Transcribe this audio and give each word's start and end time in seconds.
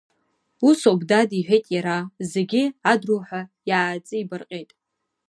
Усоуп, 0.67 1.01
дад,— 1.09 1.29
иҳәеит 1.39 1.65
иара, 1.75 1.97
зегьы 2.31 2.63
адруҳәа 2.91 3.41
иааҵибарҟьеит. 3.69 4.69